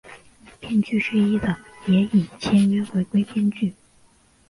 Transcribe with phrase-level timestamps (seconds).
[0.59, 1.55] 编剧之一的
[1.85, 3.71] 也已签约回归编剧。